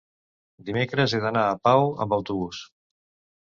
dimecres 0.69 1.13
he 1.13 1.19
d'anar 1.25 1.43
a 1.49 1.59
Pau 1.67 1.85
amb 2.07 2.17
autobús. 2.19 2.65